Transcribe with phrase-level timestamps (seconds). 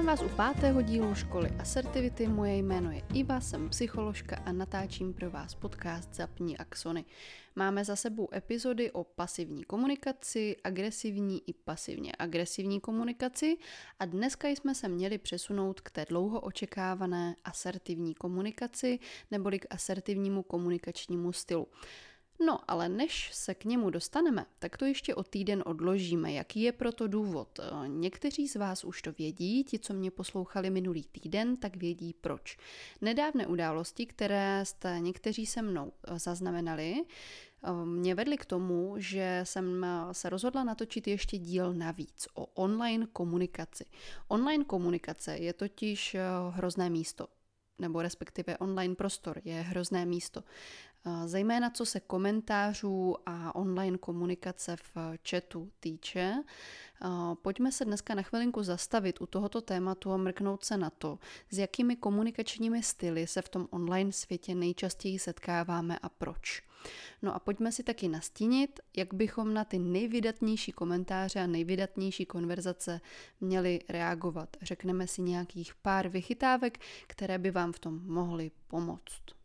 [0.00, 2.28] Vítám vás u pátého dílu školy Asertivity.
[2.28, 7.04] Moje jméno je Iva, jsem psycholožka a natáčím pro vás podcast Zapní axony.
[7.56, 13.56] Máme za sebou epizody o pasivní komunikaci, agresivní i pasivně agresivní komunikaci
[13.98, 18.98] a dneska jsme se měli přesunout k té dlouho očekávané asertivní komunikaci
[19.30, 21.66] neboli k asertivnímu komunikačnímu stylu.
[22.46, 26.32] No, ale než se k němu dostaneme, tak to ještě o týden odložíme.
[26.32, 27.60] Jaký je proto důvod?
[27.86, 32.56] Někteří z vás už to vědí, ti, co mě poslouchali minulý týden, tak vědí proč.
[33.00, 37.04] Nedávné události, které jste někteří se mnou zaznamenali,
[37.84, 43.84] mě vedly k tomu, že jsem se rozhodla natočit ještě díl navíc o online komunikaci.
[44.28, 46.16] Online komunikace je totiž
[46.50, 47.28] hrozné místo
[47.78, 50.44] nebo respektive online prostor je hrozné místo.
[51.26, 56.34] Zejména co se komentářů a online komunikace v chatu týče,
[57.42, 61.18] pojďme se dneska na chvilinku zastavit u tohoto tématu a mrknout se na to,
[61.50, 66.62] s jakými komunikačními styly se v tom online světě nejčastěji setkáváme a proč.
[67.22, 73.00] No a pojďme si taky nastínit, jak bychom na ty nejvydatnější komentáře a nejvydatnější konverzace
[73.40, 74.56] měli reagovat.
[74.62, 79.39] Řekneme si nějakých pár vychytávek, které by vám v tom mohly pomoct.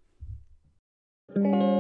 [1.34, 1.70] Thank mm -hmm.
[1.70, 1.75] you.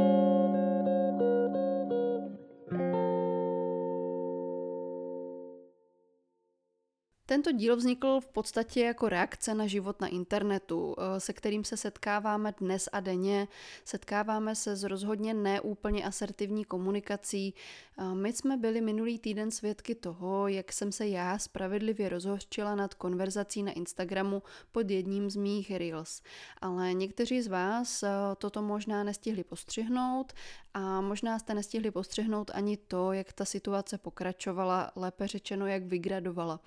[7.27, 11.77] Tento díl vznikl v podstatě jako reakce na život na internetu, eh, se kterým se
[11.77, 13.47] setkáváme dnes a denně.
[13.85, 17.53] Setkáváme se s rozhodně neúplně asertivní komunikací.
[17.97, 22.93] Eh, my jsme byli minulý týden svědky toho, jak jsem se já spravedlivě rozhořčila nad
[22.93, 26.21] konverzací na Instagramu pod jedním z mých reels.
[26.61, 30.33] Ale někteří z vás eh, toto možná nestihli postřihnout
[30.73, 36.59] a možná jste nestihli postřehnout ani to, jak ta situace pokračovala, lépe řečeno, jak vygradovala.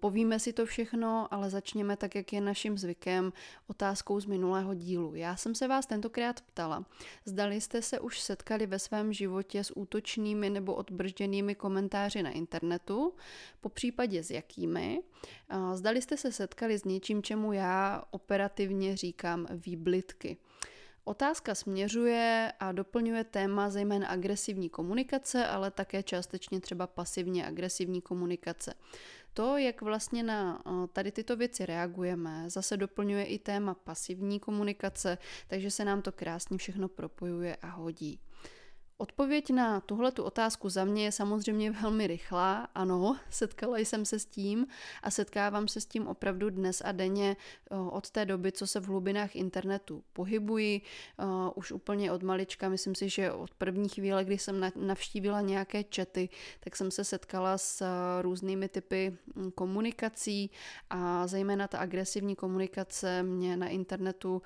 [0.00, 3.32] Povíme si to všechno, ale začněme tak, jak je naším zvykem,
[3.66, 5.14] otázkou z minulého dílu.
[5.14, 6.84] Já jsem se vás tentokrát ptala,
[7.24, 13.14] zdali jste se už setkali ve svém životě s útočnými nebo odbržděnými komentáři na internetu,
[13.60, 15.02] po případě s jakými,
[15.74, 20.36] zdali jste se setkali s něčím, čemu já operativně říkám výblitky.
[21.04, 28.74] Otázka směřuje a doplňuje téma zejména agresivní komunikace, ale také částečně třeba pasivně agresivní komunikace.
[29.34, 35.70] To, jak vlastně na tady tyto věci reagujeme, zase doplňuje i téma pasivní komunikace, takže
[35.70, 38.20] se nám to krásně všechno propojuje a hodí.
[38.98, 42.68] Odpověď na tuhle tu otázku za mě je samozřejmě velmi rychlá.
[42.74, 44.66] Ano, setkala jsem se s tím
[45.02, 47.36] a setkávám se s tím opravdu dnes a denně
[47.90, 50.80] od té doby, co se v hlubinách internetu pohybuji.
[51.54, 56.28] Už úplně od malička, myslím si, že od první chvíle, kdy jsem navštívila nějaké čety,
[56.60, 57.84] tak jsem se setkala s
[58.22, 59.16] různými typy
[59.54, 60.50] komunikací
[60.90, 64.42] a zejména ta agresivní komunikace mě na internetu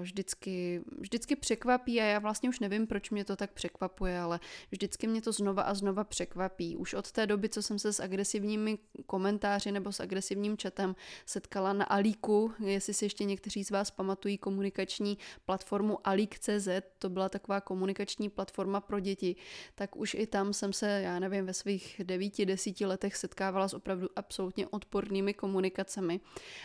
[0.00, 4.40] vždycky, vždycky překvapí a já vlastně už nevím, proč mě to tak překvapí překvapuje, ale
[4.70, 6.76] vždycky mě to znova a znova překvapí.
[6.76, 10.94] Už od té doby, co jsem se s agresivními komentáři nebo s agresivním chatem
[11.26, 17.28] setkala na Alíku, jestli si ještě někteří z vás pamatují komunikační platformu Alík.cz, to byla
[17.28, 19.36] taková komunikační platforma pro děti,
[19.74, 23.74] tak už i tam jsem se, já nevím, ve svých devíti, desíti letech setkávala s
[23.74, 26.20] opravdu absolutně odpornými komunikacemi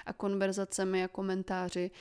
[0.06, 1.92] a konverzacemi a komentáři.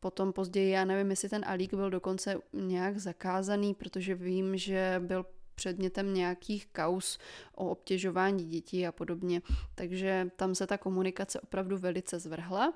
[0.00, 5.02] Potom později, já nevím, jestli ten Alík byl dokonce nějak zakázaný, protože protože vím, že
[5.04, 7.18] byl předmětem nějakých kaus
[7.54, 9.42] o obtěžování dětí a podobně.
[9.74, 12.74] Takže tam se ta komunikace opravdu velice zvrhla.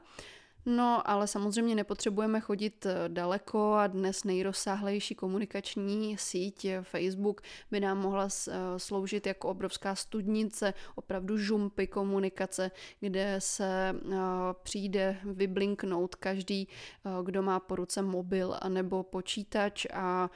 [0.67, 7.41] No, ale samozřejmě nepotřebujeme chodit eh, daleko a dnes nejrozsáhlejší komunikační síť eh, Facebook
[7.71, 12.71] by nám mohla eh, sloužit jako obrovská studnice, opravdu žumpy komunikace,
[13.01, 13.95] kde se
[14.63, 16.69] přijde vyblinknout každý,
[17.23, 20.31] kdo má po ruce mobil nebo počítač a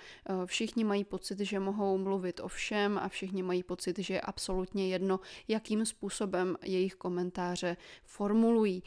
[0.44, 4.88] všichni mají pocit, že mohou mluvit o všem a všichni mají pocit, že je absolutně
[4.88, 8.82] jedno, jakým způsobem jejich komentáře formulují.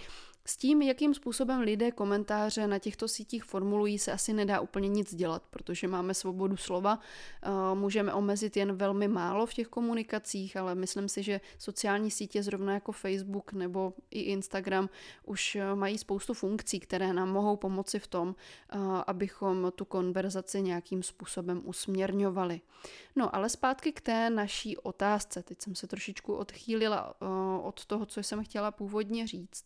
[0.50, 5.16] S tím, jakým způsobem lidé komentáře na těchto sítích formulují, se asi nedá úplně nic
[5.16, 7.00] dělat, protože máme svobodu slova,
[7.44, 12.44] eh, můžeme omezit jen velmi málo v těch komunikacích, ale myslím si, že sociální sítě,
[12.44, 14.90] zrovna jako Facebook nebo i Instagram,
[15.26, 18.78] už eh, mají spoustu funkcí, které nám mohou pomoci v tom, eh,
[19.08, 22.62] abychom tu konverzaci nějakým způsobem usměrňovali.
[23.16, 25.44] No, ale zpátky k té naší otázce.
[25.44, 27.14] Teď jsem se trošičku odchýlila
[27.64, 29.66] od toho, co jsem chtěla původně říct.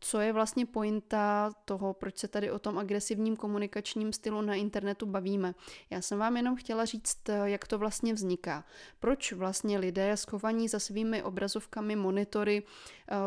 [0.00, 5.06] Co je vlastně pointa toho, proč se tady o tom agresivním komunikačním stylu na internetu
[5.06, 5.54] bavíme?
[5.90, 8.64] Já jsem vám jenom chtěla říct, jak to vlastně vzniká.
[9.00, 12.62] Proč vlastně lidé schovaní za svými obrazovkami, monitory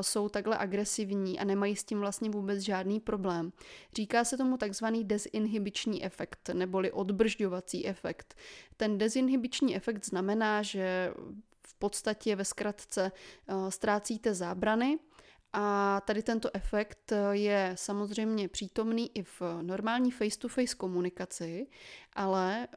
[0.02, 3.52] jsou takhle agresivní a nemají s tím vlastně vůbec žádný problém.
[3.96, 8.36] Říká se tomu takzvaný dezinhibiční efekt, neboli odbržďovací efekt.
[8.78, 11.14] Ten dezinhibiční efekt znamená, že
[11.68, 13.12] v podstatě ve zkratce
[13.70, 15.00] ztrácíte zábrany,
[15.54, 21.68] a tady tento efekt je samozřejmě přítomný i v normální face-to-face komunikaci,
[22.14, 22.68] ale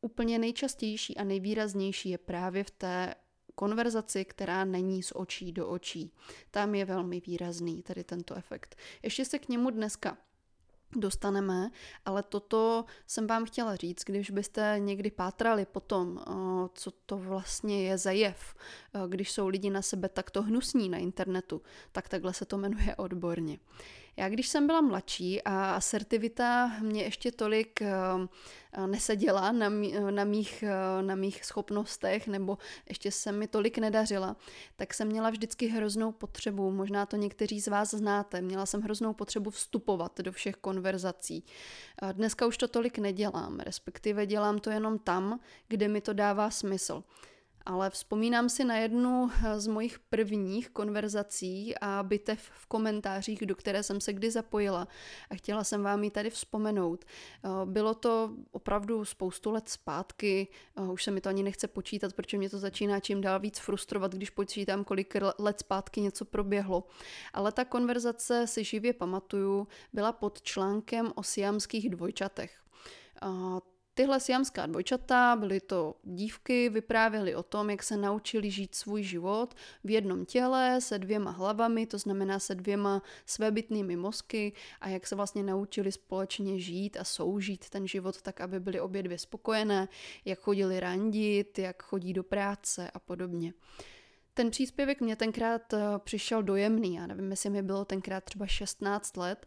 [0.00, 3.14] úplně nejčastější a nejvýraznější je právě v té
[3.54, 6.12] konverzaci, která není z očí do očí.
[6.50, 8.76] Tam je velmi výrazný tady tento efekt.
[9.02, 10.18] Ještě se k němu dneska
[10.96, 11.70] dostaneme,
[12.04, 16.30] ale toto jsem vám chtěla říct, když byste někdy pátrali po tom, eh,
[16.74, 18.54] co to vlastně je za jev,
[18.94, 21.62] eh, když jsou lidi na sebe takto hnusní na internetu,
[21.92, 23.58] tak takhle se to jmenuje odborně.
[24.18, 29.68] Já když jsem byla mladší a asertivita mě ještě tolik eh, neseděla na,
[30.10, 32.58] na, mých, eh, na mých schopnostech nebo
[32.88, 34.36] ještě se mi tolik nedařila,
[34.76, 39.12] tak jsem měla vždycky hroznou potřebu, možná to někteří z vás znáte, měla jsem hroznou
[39.12, 41.44] potřebu vstupovat do všech konverzací.
[42.12, 47.02] Dneska už to tolik nedělám, respektive dělám to jenom tam, kde mi to dává smysl
[47.66, 53.56] ale vzpomínám si na jednu eh, z mojich prvních konverzací a bitev v komentářích, do
[53.56, 54.88] které jsem se kdy zapojila
[55.30, 57.04] a chtěla jsem vám ji tady vzpomenout.
[57.04, 62.12] Eh, bylo to opravdu spoustu let zpátky, eh, už se mi to ani nechce počítat,
[62.12, 66.84] protože mě to začíná čím dál víc frustrovat, když počítám, kolik let zpátky něco proběhlo.
[67.32, 72.60] Ale ta konverzace si živě pamatuju, byla pod článkem o siamských dvojčatech.
[73.96, 79.54] Tyhle siamská dvojčata, byly to dívky, vyprávěly o tom, jak se naučili žít svůj život
[79.84, 85.14] v jednom těle se dvěma hlavami, to znamená se dvěma svébytnými mozky a jak se
[85.14, 89.88] vlastně naučili společně žít a soužít ten život tak, aby byly obě dvě spokojené,
[90.24, 93.52] jak chodili randit, jak chodí do práce a podobně.
[94.34, 99.16] Ten příspěvek mě tenkrát eh, přišel dojemný, já nevím, jestli mi bylo tenkrát třeba 16
[99.16, 99.46] let,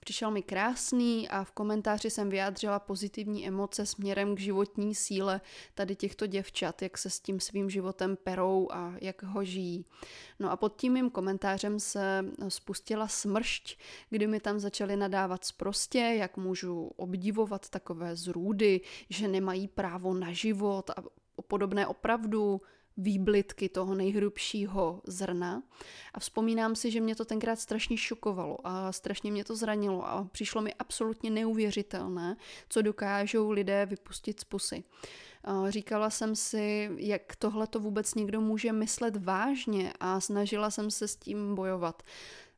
[0.00, 5.40] Přišel mi krásný a v komentáři jsem vyjádřila pozitivní emoce směrem k životní síle
[5.74, 9.84] tady těchto děvčat, jak se s tím svým životem perou a jak ho žijí.
[10.38, 13.78] No a pod tím mým komentářem se spustila smršť,
[14.10, 18.80] kdy mi tam začali nadávat zprostě, jak můžu obdivovat takové zrůdy,
[19.10, 20.94] že nemají právo na život a
[21.42, 22.60] podobné opravdu
[22.98, 25.62] výblitky toho nejhrubšího zrna.
[26.14, 30.28] A vzpomínám si, že mě to tenkrát strašně šokovalo a strašně mě to zranilo a
[30.32, 32.36] přišlo mi absolutně neuvěřitelné,
[32.68, 34.84] co dokážou lidé vypustit z pusy.
[35.68, 41.08] Říkala jsem si, jak tohle to vůbec někdo může myslet vážně a snažila jsem se
[41.08, 42.02] s tím bojovat.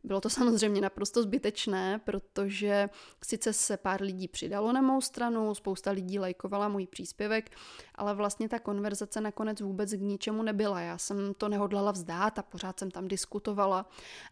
[0.05, 2.89] Bylo to samozřejmě naprosto zbytečné, protože
[3.25, 7.51] sice se pár lidí přidalo na mou stranu, spousta lidí lajkovala můj příspěvek,
[7.95, 10.81] ale vlastně ta konverzace nakonec vůbec k ničemu nebyla.
[10.81, 13.87] Já jsem to nehodlala vzdát a pořád jsem tam diskutovala,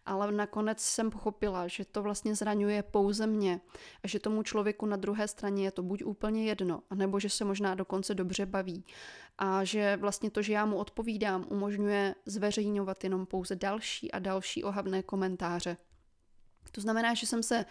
[0.05, 3.61] ale nakonec jsem pochopila, že to vlastně zraňuje pouze mě
[4.03, 7.45] a že tomu člověku na druhé straně je to buď úplně jedno, anebo že se
[7.45, 8.85] možná dokonce dobře baví
[9.41, 14.63] a že vlastně to, že já mu odpovídám, umožňuje zveřejňovat jenom pouze další a další
[14.63, 15.77] ohavné komentáře.
[16.71, 17.65] To znamená, že jsem se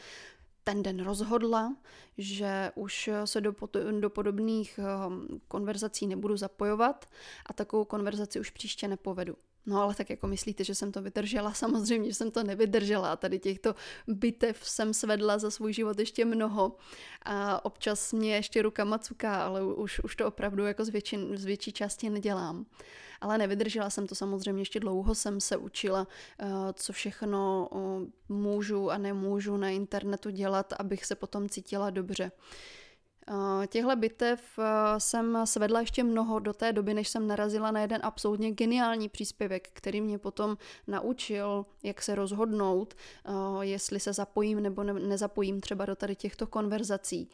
[0.64, 1.76] ten den rozhodla,
[2.18, 3.54] že už se do,
[4.00, 7.08] do podobných um, konverzací nebudu zapojovat
[7.46, 9.36] a takovou konverzaci už příště nepovedu.
[9.68, 11.52] No ale tak jako myslíte, že jsem to vydržela?
[11.54, 13.16] Samozřejmě, že jsem to nevydržela.
[13.16, 13.74] Tady těchto
[14.06, 16.76] bitev jsem svedla za svůj život ještě mnoho.
[17.22, 21.44] A občas mě ještě rukama cuká, ale už, už to opravdu jako z, větši, z
[21.44, 22.66] větší části nedělám.
[23.20, 26.06] Ale nevydržela jsem to samozřejmě, ještě dlouho jsem se učila,
[26.38, 32.32] eh, co všechno eh, můžu a nemůžu na internetu dělat, abych se potom cítila dobře.
[33.30, 34.64] Eh, těchto bitev eh,
[35.00, 39.68] jsem svedla ještě mnoho do té doby, než jsem narazila na jeden absolutně geniální příspěvek,
[39.72, 40.56] který mě potom
[40.86, 43.30] naučil, jak se rozhodnout, eh,
[43.60, 47.30] jestli se zapojím nebo nezapojím třeba do tady těchto konverzací.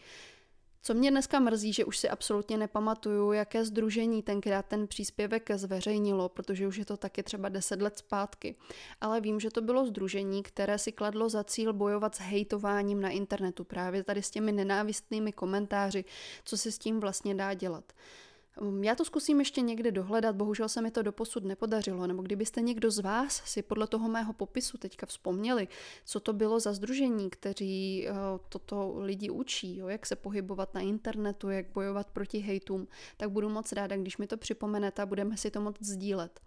[0.86, 6.28] Co mě dneska mrzí, že už si absolutně nepamatuju, jaké združení tenkrát ten příspěvek zveřejnilo,
[6.28, 8.56] protože už je to taky třeba deset let zpátky.
[9.00, 13.10] Ale vím, že to bylo združení, které si kladlo za cíl bojovat s hejtováním na
[13.10, 16.04] internetu, právě tady s těmi nenávistnými komentáři,
[16.44, 17.92] co se s tím vlastně dá dělat.
[18.80, 22.90] Já to zkusím ještě někde dohledat, bohužel se mi to doposud nepodařilo, nebo kdybyste někdo
[22.90, 25.68] z vás si podle toho mého popisu teďka vzpomněli,
[26.04, 28.16] co to bylo za združení, kteří uh,
[28.48, 33.48] toto lidi učí, jo, jak se pohybovat na internetu, jak bojovat proti hejtům, tak budu
[33.48, 36.40] moc ráda, když mi to připomenete a budeme si to moc sdílet.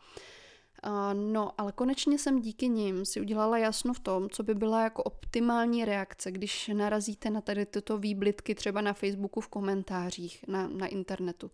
[1.13, 5.03] No, ale konečně jsem díky nim si udělala jasno v tom, co by byla jako
[5.03, 10.87] optimální reakce, když narazíte na tady tyto výblitky třeba na Facebooku v komentářích na, na
[10.87, 11.51] internetu.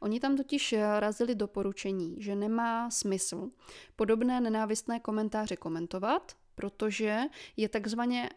[0.00, 3.50] Oni tam totiž razili doporučení, že nemá smysl
[3.96, 7.20] podobné nenávistné komentáře komentovat, protože
[7.56, 8.30] je takzvaně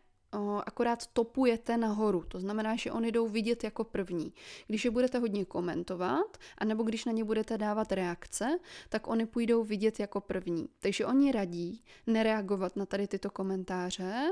[0.65, 2.24] akorát topujete nahoru.
[2.27, 4.34] To znamená, že oni jdou vidět jako první.
[4.67, 9.63] Když je budete hodně komentovat, anebo když na ně budete dávat reakce, tak oni půjdou
[9.63, 10.69] vidět jako první.
[10.79, 14.31] Takže oni radí nereagovat na tady tyto komentáře,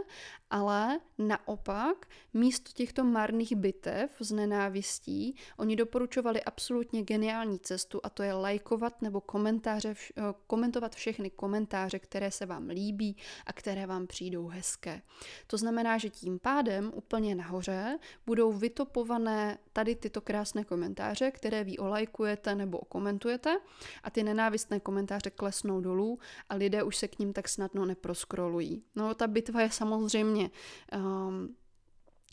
[0.50, 8.24] ale naopak místo těchto marných bitev z nenávistí, oni doporučovali absolutně geniální cestu a to
[8.24, 9.96] je lajkovat nebo komentáře,
[10.48, 15.02] komentovat všechny komentáře, které se vám líbí a které vám přijdou hezké.
[15.48, 21.78] To znamená, že tím pádem úplně nahoře budou vytopované tady tyto krásné komentáře, které vy
[21.78, 23.58] olajkujete nebo okomentujete
[24.04, 28.84] a ty nenávistné komentáře klesnou dolů a lidé už se k ním tak snadno neproskrolují.
[28.96, 30.50] No ta bitva je samozřejmě
[30.96, 31.56] um,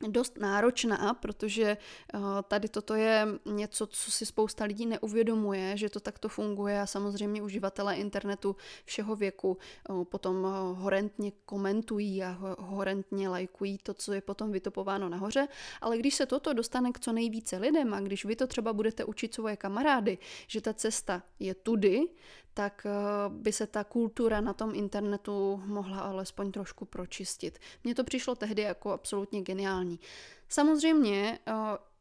[0.08, 1.76] dost náročná, protože
[2.14, 2.18] eh,
[2.48, 7.42] tady toto je něco, co si spousta lidí neuvědomuje, že to takto funguje a samozřejmě
[7.42, 14.20] uživatelé internetu všeho věku eh, potom eh, horentně komentují a horentně lajkují to, co je
[14.20, 15.48] potom vytopováno nahoře,
[15.80, 19.04] ale když se toto dostane k co nejvíce lidem a když vy to třeba budete
[19.04, 22.08] učit svoje kamarády, že ta cesta je tudy,
[22.54, 22.90] tak eh,
[23.28, 27.58] by se ta kultura na tom internetu mohla alespoň trošku pročistit.
[27.84, 30.00] Mně to přišlo tehdy jako absolutně geniální.
[30.48, 31.52] Samozřejmě eh,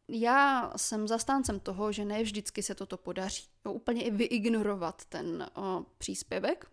[0.08, 3.44] já jsem zastáncem toho, že ne vždycky se toto podaří.
[3.70, 5.62] Úplně i vyignorovat ten eh,
[5.98, 6.66] příspěvek,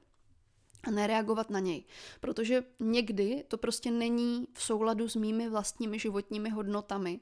[0.85, 1.85] a nereagovat na něj.
[2.21, 7.21] Protože někdy to prostě není v souladu s mými vlastními životními hodnotami,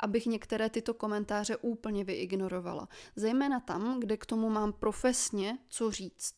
[0.00, 2.88] abych některé tyto komentáře úplně vyignorovala.
[3.16, 6.36] Zejména tam, kde k tomu mám profesně co říct.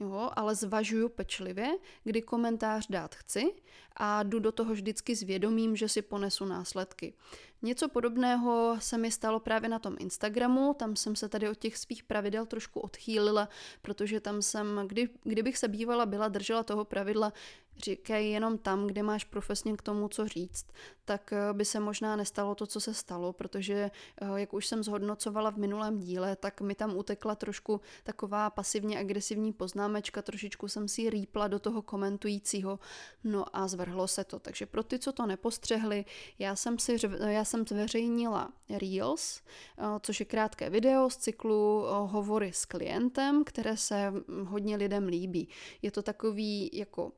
[0.00, 1.68] Jo, ale zvažuju pečlivě,
[2.04, 3.54] kdy komentář dát chci
[3.96, 7.14] a jdu do toho vždycky s vědomím, že si ponesu následky.
[7.62, 11.78] Něco podobného se mi stalo právě na tom Instagramu, tam jsem se tady od těch
[11.78, 13.48] svých pravidel trošku odchýlila,
[13.82, 17.32] protože tam jsem, kdy, kdybych se bývala byla, držela toho pravidla,
[17.78, 20.66] říkej jenom tam, kde máš profesně k tomu co říct,
[21.04, 24.82] tak eh, by se možná nestalo to, co se stalo, protože, eh, jak už jsem
[24.82, 30.88] zhodnocovala v minulém díle, tak mi tam utekla trošku taková pasivně agresivní poznámečka, trošičku jsem
[30.88, 32.78] si rýpla do toho komentujícího,
[33.24, 34.38] no a zvrhlo se to.
[34.38, 36.04] Takže pro ty, co to nepostřehli,
[36.38, 39.42] já jsem si, já jsem zveřejnila Reels,
[39.78, 45.06] eh, což je krátké video z cyklu Hovory s klientem, které se hm, hodně lidem
[45.06, 45.48] líbí.
[45.82, 47.12] Je to takový jako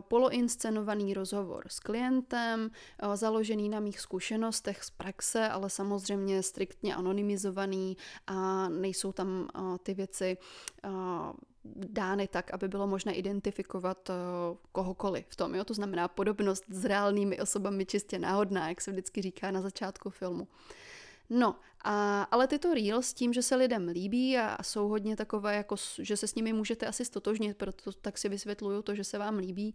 [0.00, 2.70] poloinscenovaný rozhovor s klientem,
[3.14, 7.96] založený na mých zkušenostech z praxe, ale samozřejmě striktně anonymizovaný
[8.26, 9.48] a nejsou tam
[9.82, 10.38] ty věci
[11.64, 14.10] dány tak, aby bylo možné identifikovat
[14.72, 15.54] kohokoliv v tom.
[15.54, 15.64] Jo?
[15.64, 20.48] To znamená podobnost s reálnými osobami čistě náhodná, jak se vždycky říká na začátku filmu.
[21.30, 25.16] No, a, ale tyto reels s tím, že se lidem líbí a, a jsou hodně
[25.16, 29.04] takové, jako, že se s nimi můžete asi stotožnit, proto tak si vysvětluju to, že
[29.04, 29.74] se vám líbí,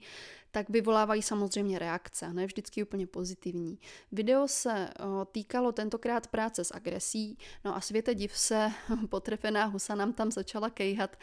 [0.51, 3.79] tak vyvolávají samozřejmě reakce, ne vždycky úplně pozitivní.
[4.11, 8.71] Video se o, týkalo tentokrát práce s agresí, no a světe div se,
[9.09, 11.15] potrefená husa nám tam začala kejhat,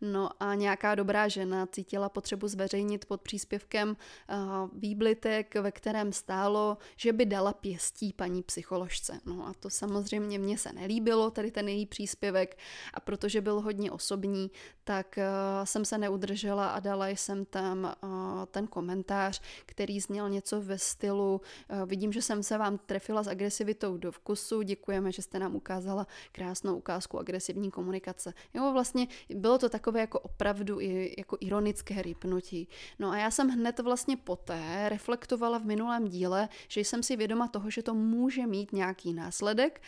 [0.00, 6.78] no a nějaká dobrá žena cítila potřebu zveřejnit pod příspěvkem o, výblitek, ve kterém stálo,
[6.96, 9.20] že by dala pěstí paní psycholožce.
[9.26, 12.58] No a to samozřejmě mě, mně se nelíbilo tady ten její příspěvek
[12.94, 14.50] a protože byl hodně osobní,
[14.84, 18.10] tak uh, jsem se neudržela a dala jsem tam uh,
[18.50, 23.28] ten komentář, který zněl něco ve stylu uh, vidím, že jsem se vám trefila s
[23.28, 28.34] agresivitou do vkusu, děkujeme, že jste nám ukázala krásnou ukázku agresivní komunikace.
[28.54, 32.68] Jo, vlastně bylo to takové jako opravdu i jako ironické rýpnutí.
[32.98, 37.48] No a já jsem hned vlastně poté reflektovala v minulém díle, že jsem si vědoma
[37.48, 39.82] toho, že to může mít nějaký následek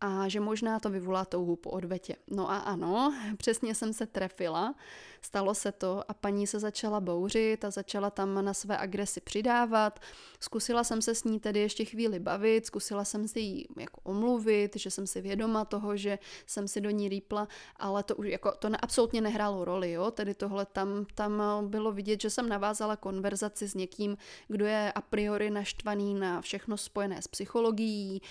[0.00, 2.16] a že možná to vyvolá touhu po odvetě.
[2.30, 4.74] No a ano, přesně jsem se trefila.
[5.22, 10.00] Stalo se to a paní se začala bouřit a začala tam na své agresi přidávat.
[10.40, 14.76] Zkusila jsem se s ní tedy ještě chvíli bavit, zkusila jsem si ji jako omluvit,
[14.76, 18.52] že jsem si vědoma toho, že jsem si do ní rýpla, ale to už jako,
[18.58, 23.68] to absolutně nehrálo roli, jo, tedy tohle tam, tam bylo vidět, že jsem navázala konverzaci
[23.68, 24.16] s někým,
[24.48, 28.22] kdo je a priori naštvaný na všechno spojené s psychologií,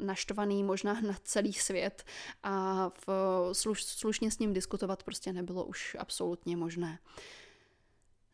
[0.00, 2.04] naštvaný možná na celý svět
[2.42, 3.08] a v,
[3.52, 6.98] sluš, slušně s ním diskutovat prostě nebylo už absolutně možné.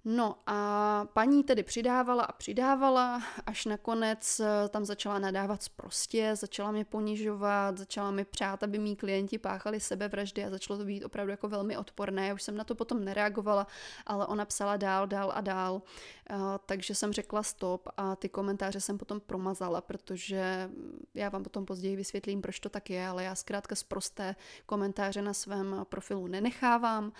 [0.09, 6.73] No a paní tedy přidávala a přidávala, až nakonec eh, tam začala nadávat prostě, začala
[6.73, 11.31] mě ponižovat, začala mi přát, aby mý klienti páchali sebevraždy a začalo to být opravdu
[11.31, 12.35] jako velmi odporné.
[12.35, 13.67] Už jsem na to potom nereagovala,
[14.07, 15.83] ale ona psala dál, dál a dál.
[16.31, 20.71] Uh, takže jsem řekla stop a ty komentáře jsem potom promazala, protože
[21.15, 24.37] já vám potom později vysvětlím, proč to tak je, ale já zkrátka zprosté
[24.67, 27.13] komentáře na svém profilu nenechávám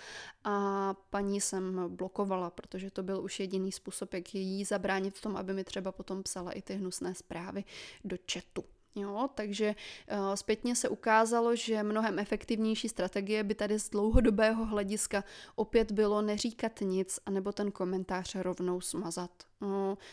[0.43, 5.37] a paní jsem blokovala, protože to byl už jediný způsob, jak jí zabránit v tom,
[5.37, 7.63] aby mi třeba potom psala i ty hnusné zprávy
[8.03, 8.63] do chatu.
[8.95, 9.75] Jo, takže
[10.11, 15.23] uh, zpětně se ukázalo, že mnohem efektivnější strategie by tady z dlouhodobého hlediska
[15.55, 19.31] opět bylo neříkat nic, anebo ten komentář rovnou smazat.
[19.59, 19.69] Uh,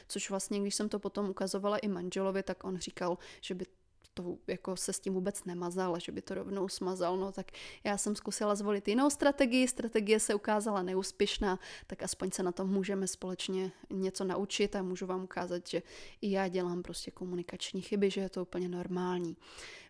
[0.09, 3.67] což vlastně, když jsem to potom ukazovala i manželovi, tak on říkal, že by
[4.15, 7.47] to jako se s tím vůbec nemazal, že by to rovnou smazal, no tak
[7.85, 12.71] já jsem zkusila zvolit jinou strategii, strategie se ukázala neúspěšná, tak aspoň se na tom
[12.71, 15.83] můžeme společně něco naučit a můžu vám ukázat, že
[16.21, 19.37] i já dělám prostě komunikační chyby, že je to úplně normální.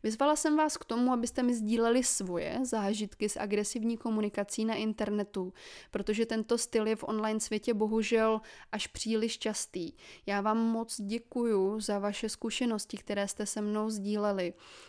[0.02, 5.52] Vyzvala jsem vás k tomu, abyste mi sdíleli svoje zážitky s agresivní komunikací na internetu,
[5.90, 8.40] protože tento styl je v online světě bohužel
[8.72, 9.92] až příliš častý.
[10.26, 14.13] Já vám moc děkuju za vaše zkušenosti, které jste se mnou sdíleli.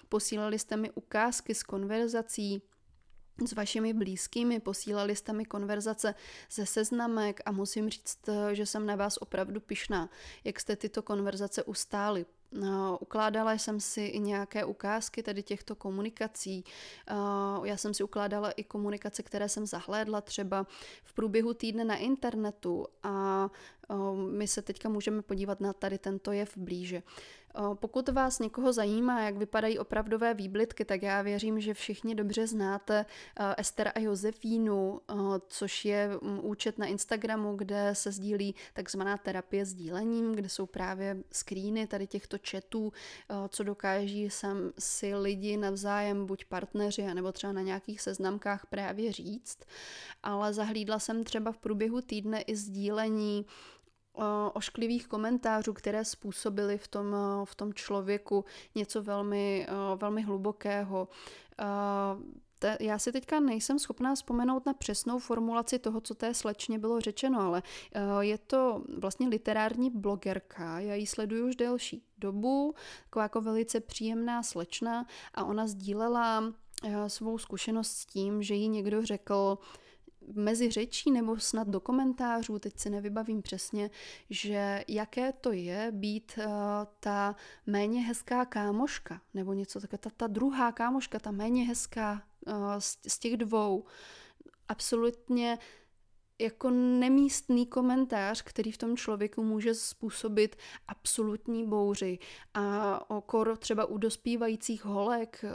[0.09, 2.61] Posílali jste mi ukázky z konverzací,
[3.47, 6.15] s vašimi blízkými, posílali jste mi konverzace
[6.51, 10.09] ze seznamek a musím říct, že jsem na vás opravdu pišná,
[10.43, 12.25] jak jste tyto konverzace ustáli.
[12.51, 16.63] No, ukládala jsem si i nějaké ukázky tady těchto komunikací.
[17.11, 20.67] Uh, já jsem si ukládala i komunikace, které jsem zahlédla třeba
[21.03, 23.49] v průběhu týdne na internetu a
[23.89, 27.03] uh, my se teďka můžeme podívat na tady tento jev blíže.
[27.73, 33.05] Pokud vás někoho zajímá, jak vypadají opravdové výblitky, tak já věřím, že všichni dobře znáte
[33.57, 35.01] Ester a Josefínu,
[35.47, 36.09] což je
[36.41, 42.37] účet na Instagramu, kde se sdílí takzvaná terapie sdílením, kde jsou právě screeny tady těchto
[42.49, 42.93] chatů,
[43.49, 49.59] co dokáží sem si lidi navzájem, buď partneři, nebo třeba na nějakých seznamkách právě říct.
[50.23, 53.45] Ale zahlídla jsem třeba v průběhu týdne i sdílení
[54.53, 61.07] ošklivých komentářů, které způsobily v tom, v tom člověku něco velmi, velmi hlubokého.
[62.79, 67.41] Já si teďka nejsem schopná vzpomenout na přesnou formulaci toho, co té slečně bylo řečeno,
[67.41, 67.63] ale
[68.19, 74.43] je to vlastně literární blogerka, já ji sleduju už delší dobu, taková jako velice příjemná
[74.43, 76.53] slečna a ona sdílela
[77.07, 79.57] svou zkušenost s tím, že jí někdo řekl,
[80.33, 83.89] mezi řečí nebo snad do komentářů, teď si nevybavím přesně,
[84.29, 86.45] že jaké to je být uh,
[86.99, 87.35] ta
[87.65, 92.97] méně hezká kámoška, nebo něco takové, ta, ta druhá kámoška, ta méně hezká uh, z,
[93.07, 93.85] z těch dvou.
[94.67, 95.57] Absolutně
[96.39, 100.55] jako nemístný komentář, který v tom člověku může způsobit
[100.87, 102.19] absolutní bouři.
[102.53, 105.49] A okor třeba u dospívajících holek, eh,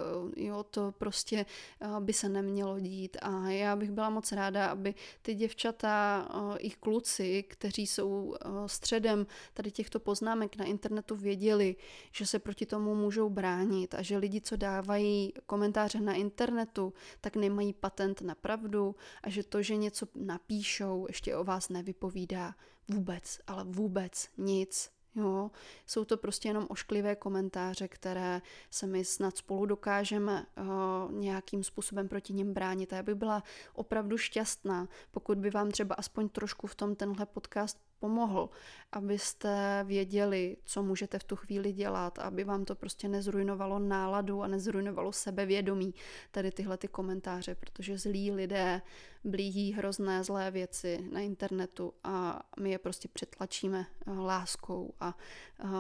[0.45, 1.47] jo, to prostě
[1.81, 3.17] eh, by se nemělo dít.
[3.23, 8.35] A já bych byla moc ráda, aby ty děvčata, eh, i kluci, kteří jsou
[8.67, 11.77] středem tady těchto poznámek na internetu, věděli,
[12.13, 17.37] že se proti tomu můžou bránit a že lidi, co dávají komentáře na internetu, tak
[17.37, 22.55] nemají patent na pravdu a že to, že něco napíše, píšou, ještě o vás nevypovídá
[22.89, 24.91] vůbec, ale vůbec nic.
[25.15, 25.51] Jo,
[25.87, 32.09] jsou to prostě jenom ošklivé komentáře, které se my snad spolu dokážeme uh, nějakým způsobem
[32.09, 32.93] proti nim bránit.
[32.93, 33.43] A já bych byla
[33.75, 38.51] opravdu šťastná, pokud by vám třeba aspoň trošku v tom tenhle podcast pomohl,
[38.93, 44.49] abyste věděli, co můžete v tu chvíli dělat, aby vám to prostě nezrujnovalo náladu a
[44.49, 45.95] nezrujnovalo sebevědomí,
[46.31, 48.83] tady tyhle ty komentáře, protože zlí lidé
[49.25, 55.17] blíží hrozné zlé věci na internetu a my je prostě přetlačíme eh, láskou a
[55.65, 55.71] uh,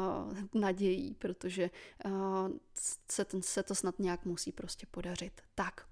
[0.54, 1.70] nadějí, protože
[2.04, 2.12] uh,
[3.10, 5.40] se, ten, se to snad nějak musí prostě podařit.
[5.54, 5.86] Tak,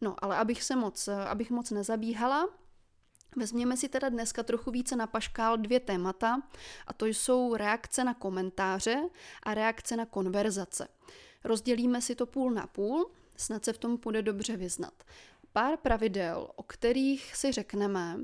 [0.00, 2.48] no ale abych se moc, abych moc nezabíhala,
[3.36, 6.42] Vezměme si teda dneska trochu více na paškál dvě témata,
[6.86, 9.08] a to jsou reakce na komentáře
[9.42, 10.88] a reakce na konverzace.
[11.44, 15.04] Rozdělíme si to půl na půl, snad se v tom půjde dobře vyznat.
[15.52, 18.16] Pár pravidel, o kterých si řekneme,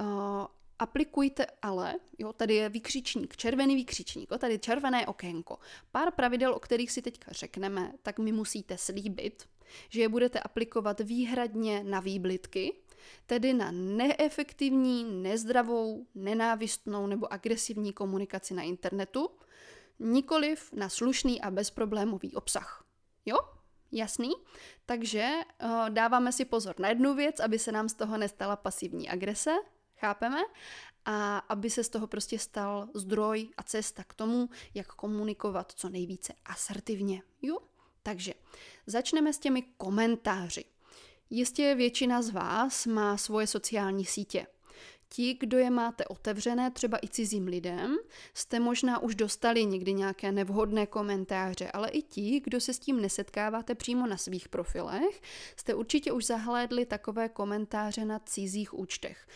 [0.00, 0.06] uh,
[0.78, 5.58] aplikujte ale, jo, tady je výkřičník, červený výkřičník, jo, tady červené okénko.
[5.92, 9.48] Pár pravidel, o kterých si teďka řekneme, tak mi musíte slíbit,
[9.88, 12.72] že je budete aplikovat výhradně na výblitky,
[13.26, 19.30] tedy na neefektivní, nezdravou, nenávistnou nebo agresivní komunikaci na internetu,
[19.98, 22.84] nikoliv na slušný a bezproblémový obsah.
[23.26, 23.36] Jo?
[23.92, 24.32] Jasný?
[24.86, 25.30] Takže
[25.64, 29.54] uh, dáváme si pozor na jednu věc, aby se nám z toho nestala pasivní agrese.
[29.96, 30.38] Chápeme?
[31.04, 35.88] A aby se z toho prostě stal zdroj a cesta k tomu, jak komunikovat co
[35.88, 37.22] nejvíce asertivně.
[37.42, 37.58] Jo?
[38.02, 38.34] Takže
[38.86, 40.64] začneme s těmi komentáři.
[41.30, 44.46] Jistě většina z vás má svoje sociální sítě.
[45.08, 47.96] Ti, kdo je máte otevřené třeba i cizím lidem,
[48.34, 53.00] jste možná už dostali někdy nějaké nevhodné komentáře, ale i ti, kdo se s tím
[53.00, 55.22] nesetkáváte přímo na svých profilech,
[55.56, 59.26] jste určitě už zahlédli takové komentáře na cizích účtech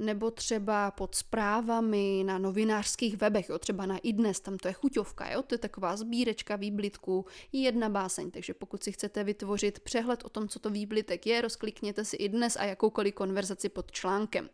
[0.00, 5.30] nebo třeba pod zprávami na novinářských webech, jo, třeba na iDnes, tam to je chuťovka,
[5.30, 10.28] jo, to je taková sbírečka výblitků, jedna báseň, takže pokud si chcete vytvořit přehled o
[10.28, 14.48] tom, co to výblitek je, rozklikněte si iDnes a jakoukoliv konverzaci pod článkem.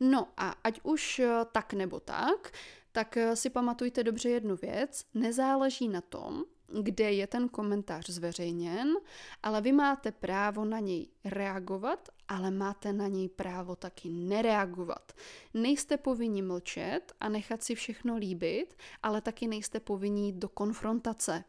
[0.00, 2.52] No a ať už eh, tak nebo tak,
[2.92, 6.44] tak eh, si pamatujte dobře jednu věc, nezáleží na tom,
[6.82, 8.94] kde je ten komentář zveřejněn,
[9.42, 15.12] ale vy máte právo na něj reagovat, ale máte na něj právo taky nereagovat.
[15.54, 21.44] Nejste povinni mlčet a nechat si všechno líbit, ale taky nejste povinni do konfrontace.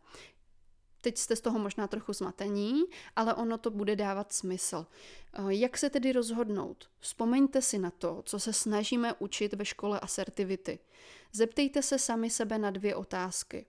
[1.07, 2.83] Teď jste z toho možná trochu zmatení,
[3.15, 4.85] ale ono to bude dávat smysl.
[5.33, 6.89] Eh, jak se tedy rozhodnout?
[6.99, 10.79] Vzpomeňte si na to, co se snažíme učit ve škole asertivity.
[11.33, 13.65] Zeptejte se sami sebe na dvě otázky.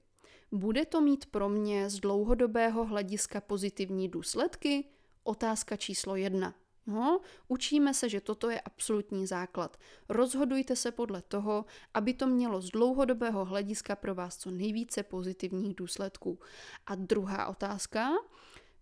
[0.53, 4.85] Bude to mít pro mě z dlouhodobého hlediska pozitivní důsledky?
[5.24, 6.55] Otázka číslo jedna.
[6.88, 9.77] No, učíme se, že toto je absolutní základ.
[10.09, 15.74] Rozhodujte se podle toho, aby to mělo z dlouhodobého hlediska pro vás co nejvíce pozitivních
[15.74, 16.38] důsledků.
[16.87, 18.11] A druhá otázka,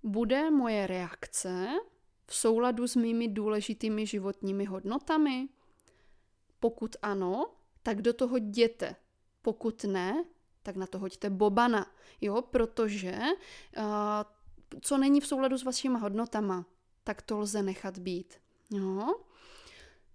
[0.02, 1.66] bude moje reakce
[2.26, 5.48] v souladu s mými důležitými životními hodnotami?
[6.60, 7.50] Pokud ano,
[7.82, 8.96] tak do toho jděte.
[9.42, 10.24] Pokud ne,
[10.62, 11.86] tak na to hoďte bobana,
[12.20, 13.18] jo, protože
[13.78, 13.84] uh,
[14.80, 16.66] co není v souladu s vašimi hodnotama,
[17.06, 18.34] tak to lze nechat být.
[18.70, 19.14] Jo?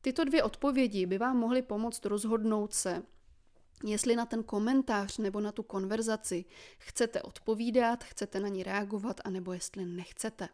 [0.01, 3.03] Tyto dvě odpovědi by vám mohly pomoct rozhodnout se,
[3.85, 6.45] jestli na ten komentář nebo na tu konverzaci
[6.77, 10.49] chcete odpovídat, chcete na ní reagovat, anebo jestli nechcete.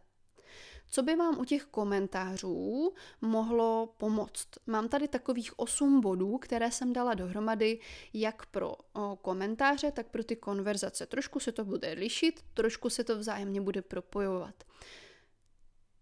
[0.89, 4.47] Co by vám u těch komentářů mohlo pomoct?
[4.67, 7.80] Mám tady takových 8 bodů, které jsem dala dohromady
[8.13, 8.76] jak pro
[9.21, 11.06] komentáře, tak pro ty konverzace.
[11.06, 14.63] Trošku se to bude lišit, trošku se to vzájemně bude propojovat.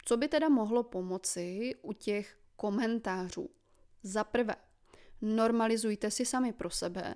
[0.06, 3.50] Co by teda mohlo pomoci u těch komentářů?
[4.04, 4.56] Za prvé,
[5.22, 7.16] normalizujte si sami pro sebe,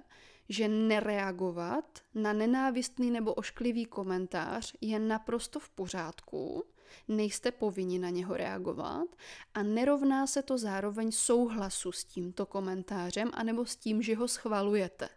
[0.49, 6.63] že nereagovat na nenávistný nebo ošklivý komentář je naprosto v pořádku,
[7.07, 9.15] nejste povinni na něho reagovat
[9.53, 15.09] a nerovná se to zároveň souhlasu s tímto komentářem anebo s tím, že ho schvalujete.